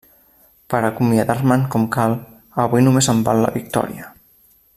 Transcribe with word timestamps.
Per 0.73 0.79
acomiadar-me'n 0.87 1.67
com 1.75 1.85
cal, 1.97 2.17
avui 2.67 2.87
només 2.89 3.11
em 3.15 3.21
val 3.29 3.45
la 3.47 3.53
victòria! 3.61 4.13